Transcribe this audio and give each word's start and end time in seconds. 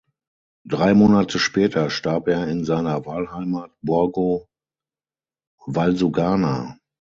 Drei 0.65 0.95
Monate 0.95 1.37
später 1.37 1.91
starb 1.91 2.27
er 2.27 2.47
in 2.47 2.65
seiner 2.65 3.05
Wahlheimat 3.05 3.69
Borgo 3.83 4.47
Valsugana. 5.67 6.79